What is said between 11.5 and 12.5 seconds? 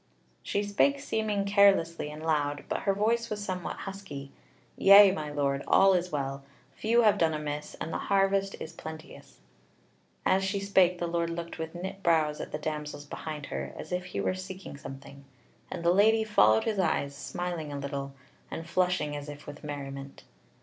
with knit brows